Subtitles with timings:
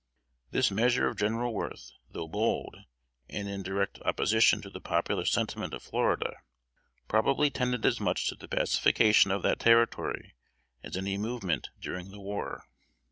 [0.49, 2.75] This measure of General Worth, though bold,
[3.29, 6.37] and in direct opposition to the popular sentiment of Florida,
[7.07, 10.33] probably tended as much to the pacification of that Territory
[10.81, 12.63] as any movement during the war.